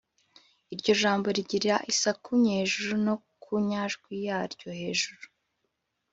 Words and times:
iryo 0.73 0.93
jambo 1.01 1.27
rigira 1.35 1.75
isaku 1.91 2.29
nyejuru 2.43 2.93
no 3.05 3.15
ku 3.41 3.53
nyajwi 3.67 4.13
yaryo 4.27 4.69
hejueru. 4.79 5.27